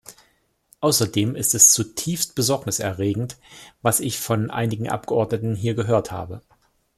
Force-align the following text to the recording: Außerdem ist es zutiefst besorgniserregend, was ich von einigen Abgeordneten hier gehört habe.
Außerdem 0.79 1.35
ist 1.35 1.53
es 1.53 1.71
zutiefst 1.73 2.33
besorgniserregend, 2.33 3.37
was 3.83 3.99
ich 3.99 4.19
von 4.19 4.49
einigen 4.49 4.89
Abgeordneten 4.89 5.55
hier 5.55 5.75
gehört 5.75 6.11
habe. 6.11 6.41